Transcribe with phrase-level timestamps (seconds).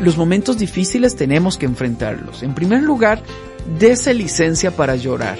[0.00, 2.42] Los momentos difíciles tenemos que enfrentarlos.
[2.42, 3.22] En primer lugar,
[3.78, 5.36] dese licencia para llorar.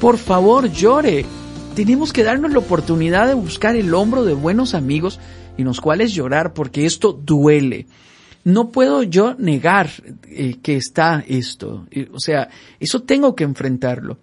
[0.00, 1.24] Por favor, llore.
[1.76, 5.20] Tenemos que darnos la oportunidad de buscar el hombro de buenos amigos
[5.56, 7.86] en los cuales llorar porque esto duele.
[8.42, 9.90] No puedo yo negar
[10.26, 11.86] eh, que está esto.
[12.12, 12.48] O sea,
[12.80, 14.18] eso tengo que enfrentarlo.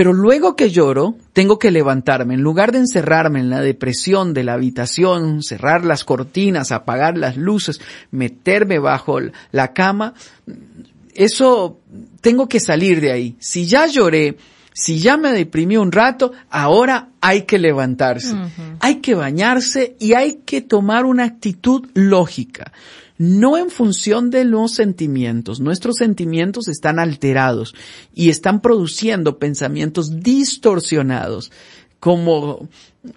[0.00, 2.32] Pero luego que lloro, tengo que levantarme.
[2.32, 7.36] En lugar de encerrarme en la depresión de la habitación, cerrar las cortinas, apagar las
[7.36, 9.18] luces, meterme bajo
[9.52, 10.14] la cama,
[11.12, 11.80] eso
[12.22, 13.36] tengo que salir de ahí.
[13.40, 14.38] Si ya lloré,
[14.72, 18.34] si ya me deprimí un rato, ahora hay que levantarse,
[18.80, 22.72] hay que bañarse y hay que tomar una actitud lógica,
[23.20, 25.60] no en función de los sentimientos.
[25.60, 27.74] Nuestros sentimientos están alterados
[28.14, 31.52] y están produciendo pensamientos distorsionados
[32.00, 32.66] como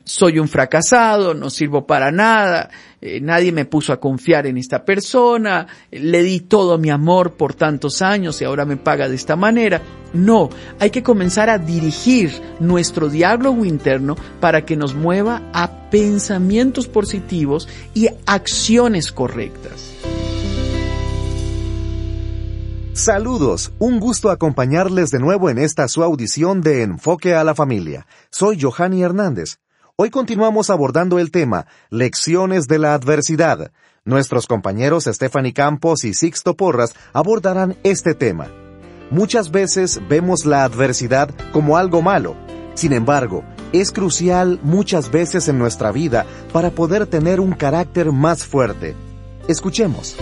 [0.04, 2.70] soy un fracasado, no sirvo para nada,
[3.02, 7.54] eh, nadie me puso a confiar en esta persona, le di todo mi amor por
[7.54, 9.82] tantos años y ahora me paga de esta manera.
[10.14, 10.50] No,
[10.80, 17.70] hay que comenzar a dirigir nuestro diálogo interno para que nos mueva a pensamientos positivos
[17.94, 19.93] y acciones correctas.
[22.94, 28.06] Saludos, un gusto acompañarles de nuevo en esta su audición de Enfoque a la Familia.
[28.30, 29.58] Soy Johanny Hernández.
[29.96, 33.72] Hoy continuamos abordando el tema Lecciones de la Adversidad.
[34.06, 38.52] Nuestros compañeros Stephanie Campos y Sixto Porras abordarán este tema.
[39.10, 42.36] Muchas veces vemos la adversidad como algo malo.
[42.76, 48.46] Sin embargo, es crucial muchas veces en nuestra vida para poder tener un carácter más
[48.46, 48.96] fuerte.
[49.48, 50.16] Escuchemos.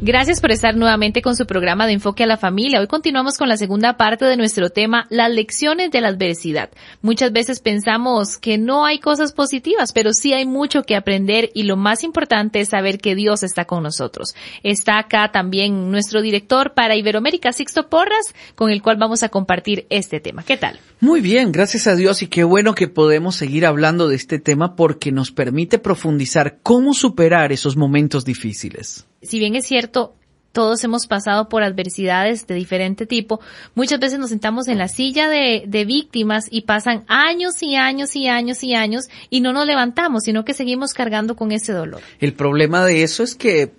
[0.00, 2.78] Gracias por estar nuevamente con su programa de enfoque a la familia.
[2.78, 6.70] Hoy continuamos con la segunda parte de nuestro tema, las lecciones de la adversidad.
[7.02, 11.64] Muchas veces pensamos que no hay cosas positivas, pero sí hay mucho que aprender y
[11.64, 14.36] lo más importante es saber que Dios está con nosotros.
[14.62, 19.88] Está acá también nuestro director para Iberoamérica, Sixto Porras, con el cual vamos a compartir
[19.90, 20.44] este tema.
[20.44, 20.78] ¿Qué tal?
[21.00, 24.76] Muy bien, gracias a Dios y qué bueno que podemos seguir hablando de este tema
[24.76, 30.14] porque nos permite profundizar cómo superar esos momentos difíciles si bien es cierto,
[30.52, 33.40] todos hemos pasado por adversidades de diferente tipo,
[33.74, 38.16] muchas veces nos sentamos en la silla de, de, víctimas y pasan años y años
[38.16, 42.00] y años y años y no nos levantamos, sino que seguimos cargando con ese dolor.
[42.18, 43.72] El problema de eso es que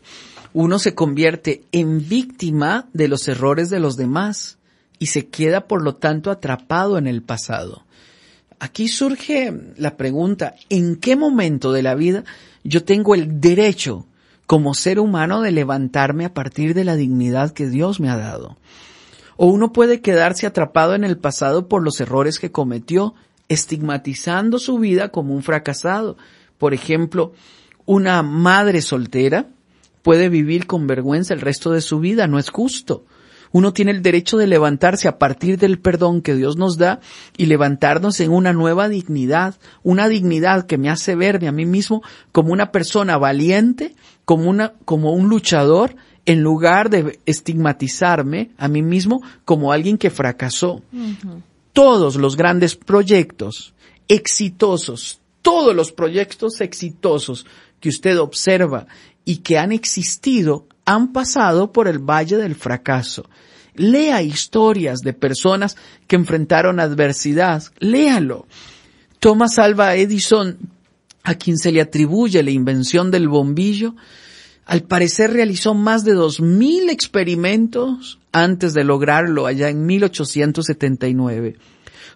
[0.53, 4.57] uno se convierte en víctima de los errores de los demás
[4.99, 7.83] y se queda por lo tanto atrapado en el pasado.
[8.59, 12.23] Aquí surge la pregunta, ¿en qué momento de la vida
[12.63, 14.05] yo tengo el derecho
[14.49, 18.57] como ser humano de levantarme a partir de la dignidad que Dios me ha dado.
[19.37, 23.13] O uno puede quedarse atrapado en el pasado por los errores que cometió,
[23.47, 26.17] estigmatizando su vida como un fracasado.
[26.57, 27.33] Por ejemplo,
[27.85, 29.49] una madre soltera
[30.01, 33.05] puede vivir con vergüenza el resto de su vida, no es justo.
[33.51, 36.99] Uno tiene el derecho de levantarse a partir del perdón que Dios nos da
[37.37, 42.03] y levantarnos en una nueva dignidad, una dignidad que me hace verme a mí mismo
[42.31, 43.95] como una persona valiente,
[44.25, 45.95] como una, como un luchador,
[46.25, 50.83] en lugar de estigmatizarme a mí mismo como alguien que fracasó.
[51.73, 53.73] Todos los grandes proyectos
[54.07, 57.47] exitosos, todos los proyectos exitosos
[57.79, 58.85] que usted observa
[59.25, 63.29] y que han existido han pasado por el valle del fracaso.
[63.79, 65.77] Lea historias de personas
[66.07, 67.63] que enfrentaron adversidad.
[67.79, 68.45] Léalo.
[69.19, 70.57] Thomas Alva Edison,
[71.23, 73.95] a quien se le atribuye la invención del bombillo,
[74.65, 81.55] al parecer realizó más de dos mil experimentos antes de lograrlo allá en 1879.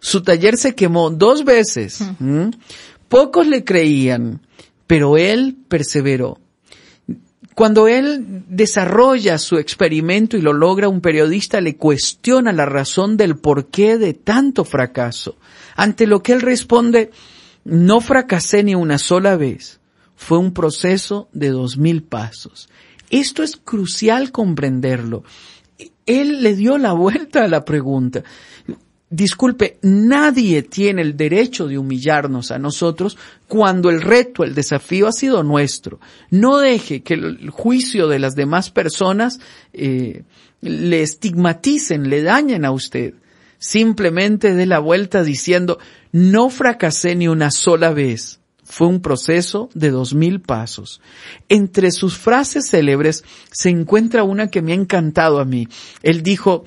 [0.01, 2.01] Su taller se quemó dos veces.
[2.19, 2.49] ¿Mm?
[3.07, 4.41] Pocos le creían,
[4.85, 6.39] pero él perseveró.
[7.55, 13.37] Cuando él desarrolla su experimento y lo logra, un periodista le cuestiona la razón del
[13.37, 15.35] porqué de tanto fracaso.
[15.75, 17.11] Ante lo que él responde,
[17.63, 19.79] no fracasé ni una sola vez.
[20.15, 22.69] Fue un proceso de dos mil pasos.
[23.09, 25.23] Esto es crucial comprenderlo.
[26.05, 28.23] Él le dio la vuelta a la pregunta
[29.13, 33.17] disculpe, nadie tiene el derecho de humillarnos a nosotros
[33.47, 35.99] cuando el reto, el desafío ha sido nuestro.
[36.31, 39.39] No deje que el juicio de las demás personas
[39.71, 40.23] eh,
[40.61, 43.13] le estigmaticen, le dañen a usted.
[43.59, 45.77] Simplemente dé la vuelta diciendo,
[46.11, 48.39] no fracasé ni una sola vez.
[48.63, 51.01] Fue un proceso de dos mil pasos.
[51.49, 55.67] Entre sus frases célebres se encuentra una que me ha encantado a mí.
[56.01, 56.63] Él dijo,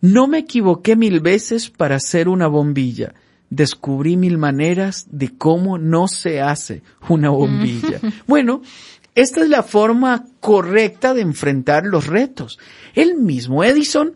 [0.00, 3.14] no me equivoqué mil veces para hacer una bombilla.
[3.50, 8.00] Descubrí mil maneras de cómo no se hace una bombilla.
[8.26, 8.62] bueno,
[9.14, 12.58] esta es la forma correcta de enfrentar los retos.
[12.94, 14.14] El mismo Edison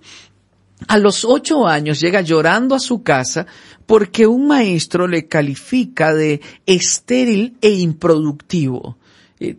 [0.88, 3.46] a los ocho años llega llorando a su casa
[3.86, 8.98] porque un maestro le califica de estéril e improductivo.
[9.40, 9.56] Eh,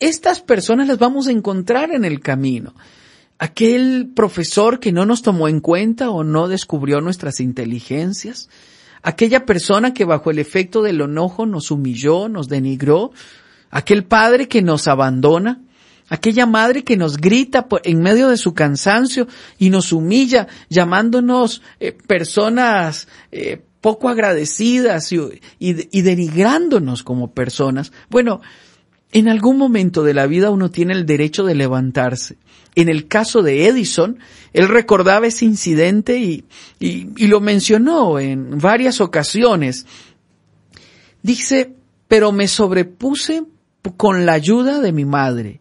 [0.00, 2.74] estas personas las vamos a encontrar en el camino
[3.38, 8.48] aquel profesor que no nos tomó en cuenta o no descubrió nuestras inteligencias,
[9.02, 13.12] aquella persona que bajo el efecto del enojo nos humilló, nos denigró,
[13.70, 15.62] aquel padre que nos abandona,
[16.08, 21.92] aquella madre que nos grita en medio de su cansancio y nos humilla llamándonos eh,
[21.92, 25.20] personas eh, poco agradecidas y,
[25.60, 27.92] y denigrándonos como personas.
[28.10, 28.40] Bueno,
[29.12, 32.36] en algún momento de la vida uno tiene el derecho de levantarse
[32.78, 34.20] en el caso de Edison,
[34.52, 36.44] él recordaba ese incidente y,
[37.26, 39.84] lo mencionó en varias ocasiones.
[41.20, 41.74] Dice,
[42.06, 43.42] pero me sobrepuse
[43.96, 45.60] con la ayuda de mi madre.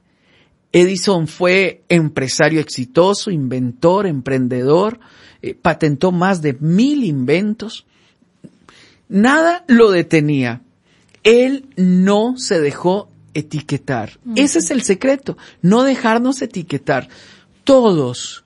[0.71, 4.99] Edison fue empresario exitoso, inventor, emprendedor,
[5.41, 7.87] eh, patentó más de mil inventos.
[9.09, 10.61] Nada lo detenía.
[11.23, 14.19] Él no se dejó etiquetar.
[14.35, 17.07] Ese es el secreto, no dejarnos etiquetar.
[17.63, 18.43] Todos,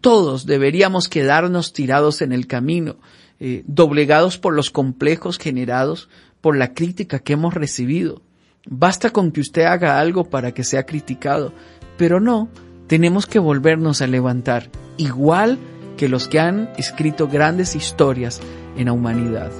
[0.00, 2.96] todos deberíamos quedarnos tirados en el camino,
[3.40, 6.08] eh, doblegados por los complejos generados
[6.40, 8.22] por la crítica que hemos recibido.
[8.64, 11.52] Basta con que usted haga algo para que sea criticado,
[11.98, 12.48] pero no,
[12.86, 15.58] tenemos que volvernos a levantar, igual
[15.98, 18.40] que los que han escrito grandes historias
[18.76, 19.52] en la humanidad.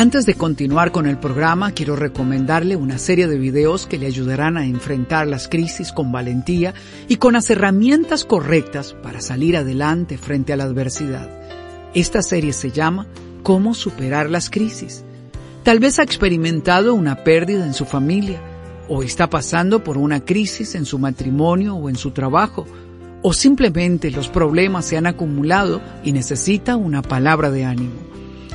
[0.00, 4.56] Antes de continuar con el programa, quiero recomendarle una serie de videos que le ayudarán
[4.56, 6.72] a enfrentar las crisis con valentía
[7.06, 11.28] y con las herramientas correctas para salir adelante frente a la adversidad.
[11.92, 13.08] Esta serie se llama
[13.42, 15.04] Cómo superar las crisis.
[15.64, 18.40] Tal vez ha experimentado una pérdida en su familia,
[18.88, 22.64] o está pasando por una crisis en su matrimonio o en su trabajo,
[23.20, 28.09] o simplemente los problemas se han acumulado y necesita una palabra de ánimo.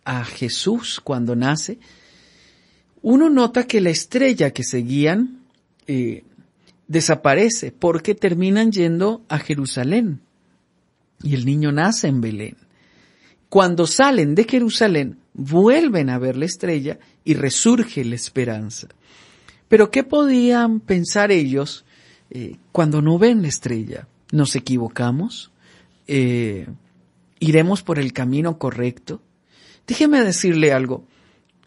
[0.06, 1.80] a Jesús cuando nace,
[3.02, 5.40] uno nota que la estrella que seguían
[5.88, 6.24] eh,
[6.88, 10.22] desaparece porque terminan yendo a Jerusalén
[11.24, 12.58] y el niño nace en Belén.
[13.50, 18.88] Cuando salen de Jerusalén, vuelven a ver la estrella y resurge la esperanza.
[19.70, 21.86] Pero ¿qué podían pensar ellos
[22.32, 24.08] eh, cuando no ven la estrella?
[24.32, 25.52] ¿Nos equivocamos?
[26.08, 26.68] Eh,
[27.40, 29.22] ¿Iremos por el camino correcto?
[29.88, 31.06] Déjeme decirle algo.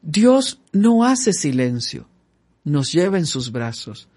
[0.02, 2.08] Dios no hace silencio,
[2.64, 4.08] nos lleva en sus brazos.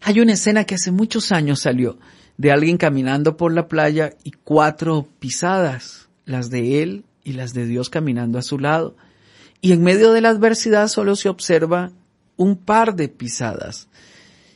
[0.00, 1.98] Hay una escena que hace muchos años salió
[2.38, 7.66] de alguien caminando por la playa y cuatro pisadas, las de él y las de
[7.66, 8.96] Dios caminando a su lado.
[9.60, 11.92] Y en medio de la adversidad solo se observa
[12.40, 13.88] un par de pisadas.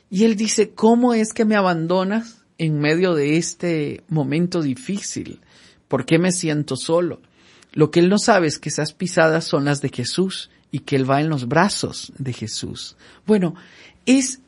[0.08, 5.40] Y él dice, ¿cómo es que me abandonas en medio de este momento difícil?
[5.86, 7.20] ¿Por qué me siento solo?
[7.72, 10.96] Lo que él no sabe es que esas pisadas son las de Jesús y que
[10.96, 12.96] él va en los brazos de Jesús.
[13.26, 13.54] Bueno,
[14.06, 14.40] es,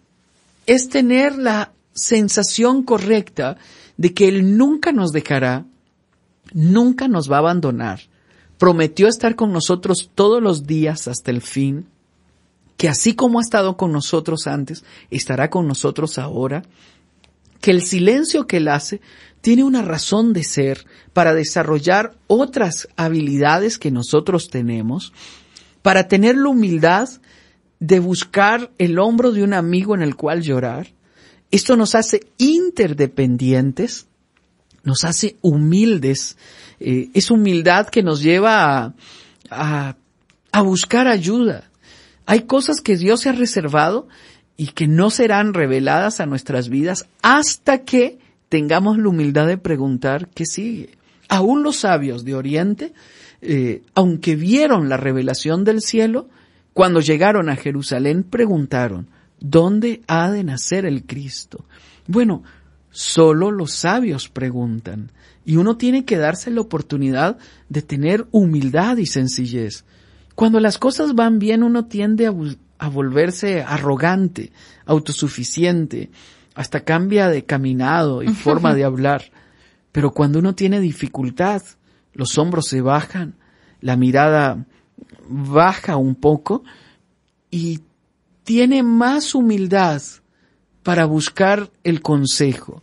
[0.65, 3.59] es tener la sensación correcta
[3.99, 5.67] de que Él nunca nos dejará,
[6.55, 8.01] nunca nos va a abandonar.
[8.57, 11.87] Prometió estar con nosotros todos los días hasta el fin,
[12.77, 16.63] que así como ha estado con nosotros antes, estará con nosotros ahora,
[17.61, 19.01] que el silencio que Él hace
[19.41, 25.13] tiene una razón de ser para desarrollar otras habilidades que nosotros tenemos,
[25.83, 27.09] para tener la humildad
[27.79, 30.89] de buscar el hombro de un amigo en el cual llorar,
[31.51, 34.07] esto nos hace interdependientes,
[34.83, 36.37] nos hace humildes.
[36.81, 38.95] Eh, es humildad que nos lleva
[39.51, 39.97] a,
[40.53, 41.71] a buscar ayuda.
[42.27, 44.09] Hay cosas que Dios se ha reservado
[44.57, 48.19] y que no serán reveladas a nuestras vidas hasta que
[48.49, 50.91] tengamos la humildad de preguntar qué sigue.
[51.29, 52.93] Aún los sabios de Oriente,
[53.41, 56.29] eh, aunque vieron la revelación del cielo,
[56.73, 59.09] cuando llegaron a Jerusalén preguntaron,
[59.41, 61.65] ¿Dónde ha de nacer el Cristo?
[62.07, 62.43] Bueno,
[62.91, 65.13] solo los sabios preguntan
[65.45, 67.37] y uno tiene que darse la oportunidad
[67.69, 69.85] de tener humildad y sencillez.
[70.37, 74.53] Cuando las cosas van bien uno tiende a, volverse arrogante,
[74.85, 76.11] autosuficiente,
[76.55, 79.33] hasta cambia de caminado y forma de hablar.
[79.93, 81.63] Pero cuando uno tiene dificultad,
[82.13, 83.35] los hombros se bajan,
[83.81, 84.67] la mirada
[85.27, 86.65] baja un poco
[87.51, 87.81] y
[88.45, 90.03] tiene más humildad
[90.83, 92.83] para buscar el consejo.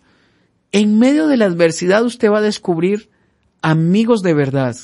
[0.71, 3.11] En medio de la adversidad usted va a descubrir
[3.61, 4.75] amigos de verdad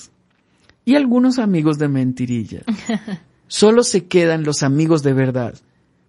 [0.85, 2.63] y algunos amigos de mentirilla.
[3.47, 5.55] Solo se quedan los amigos de verdad,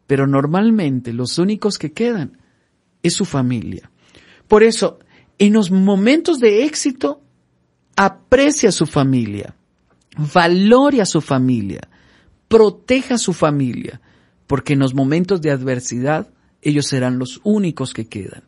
[0.06, 2.38] pero normalmente los únicos que quedan
[3.02, 3.90] es su familia.
[4.48, 4.98] Por eso,
[5.38, 7.22] en los momentos de éxito,
[7.96, 9.54] aprecia a su familia,
[10.34, 11.88] valore a su familia,
[12.48, 14.00] proteja a su familia,
[14.46, 16.28] porque en los momentos de adversidad
[16.62, 18.44] ellos serán los únicos que quedan.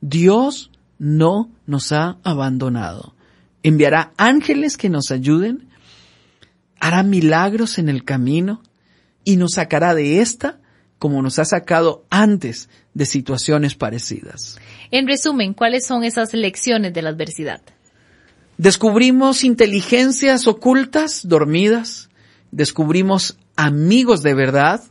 [0.00, 3.13] Dios no nos ha abandonado.
[3.64, 5.68] Enviará ángeles que nos ayuden,
[6.78, 8.62] hará milagros en el camino
[9.24, 10.60] y nos sacará de esta
[10.98, 14.58] como nos ha sacado antes de situaciones parecidas.
[14.90, 17.60] En resumen, ¿cuáles son esas lecciones de la adversidad?
[18.56, 22.08] Descubrimos inteligencias ocultas, dormidas,
[22.52, 24.82] descubrimos amigos de verdad,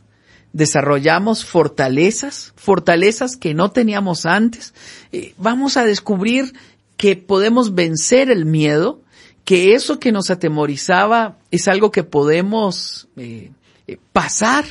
[0.52, 4.74] desarrollamos fortalezas, fortalezas que no teníamos antes.
[5.12, 6.52] Eh, vamos a descubrir
[6.96, 9.02] que podemos vencer el miedo,
[9.44, 13.52] que eso que nos atemorizaba es algo que podemos eh,
[13.86, 14.64] eh, pasar.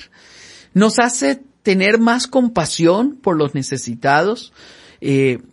[0.74, 4.54] Nos hace tener más compasión por los necesitados,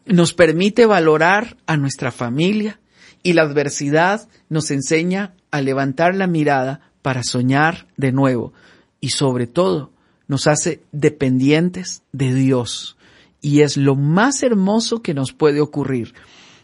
[0.07, 2.79] nos permite valorar a nuestra familia
[3.23, 8.53] y la adversidad nos enseña a levantar la mirada para soñar de nuevo
[9.00, 9.91] y sobre todo
[10.29, 12.97] nos hace dependientes de Dios.
[13.41, 16.15] Y es lo más hermoso que nos puede ocurrir,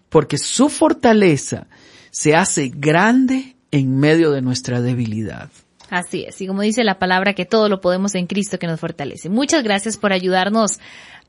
[0.08, 1.66] porque su fortaleza
[2.10, 5.50] se hace grande en medio de nuestra debilidad.
[5.90, 8.80] Así es, y como dice la palabra, que todo lo podemos en Cristo que nos
[8.80, 9.28] fortalece.
[9.28, 10.80] Muchas gracias por ayudarnos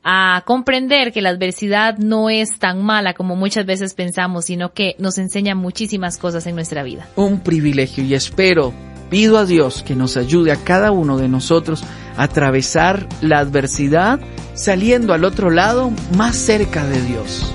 [0.02, 4.94] a comprender que la adversidad no es tan mala como muchas veces pensamos, sino que
[4.98, 7.06] nos enseña muchísimas cosas en nuestra vida.
[7.16, 8.72] Un privilegio y espero,
[9.10, 11.84] pido a Dios que nos ayude a cada uno de nosotros
[12.16, 14.20] atravesar la adversidad
[14.54, 17.52] saliendo al otro lado más cerca de Dios.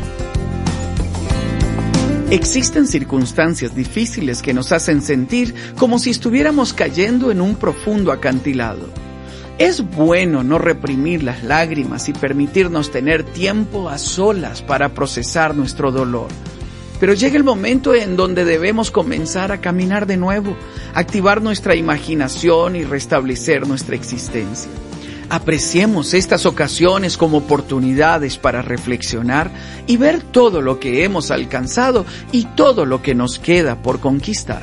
[2.33, 8.89] Existen circunstancias difíciles que nos hacen sentir como si estuviéramos cayendo en un profundo acantilado.
[9.59, 15.91] Es bueno no reprimir las lágrimas y permitirnos tener tiempo a solas para procesar nuestro
[15.91, 16.29] dolor.
[16.99, 20.57] Pero llega el momento en donde debemos comenzar a caminar de nuevo,
[20.95, 24.71] activar nuestra imaginación y restablecer nuestra existencia.
[25.29, 29.51] Apreciemos estas ocasiones como oportunidades para reflexionar
[29.87, 34.61] y ver todo lo que hemos alcanzado y todo lo que nos queda por conquistar.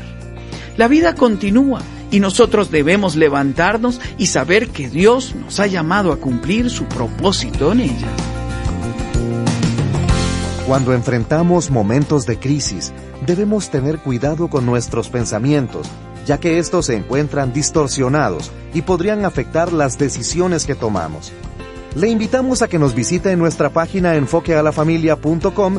[0.77, 6.17] La vida continúa y nosotros debemos levantarnos y saber que Dios nos ha llamado a
[6.17, 8.09] cumplir su propósito en ella.
[10.67, 12.93] Cuando enfrentamos momentos de crisis,
[13.27, 15.89] debemos tener cuidado con nuestros pensamientos,
[16.27, 21.33] ya que estos se encuentran distorsionados y podrían afectar las decisiones que tomamos.
[21.95, 25.79] Le invitamos a que nos visite en nuestra página enfoquealafamilia.com.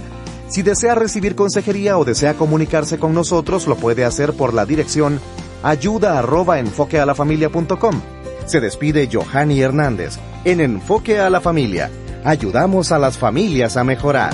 [0.50, 5.20] Si desea recibir consejería o desea comunicarse con nosotros, lo puede hacer por la dirección
[5.64, 8.02] ayuda arroba enfoquealafamilia.com.
[8.46, 11.90] Se despide Johanny Hernández en Enfoque a la Familia.
[12.24, 14.34] Ayudamos a las familias a mejorar.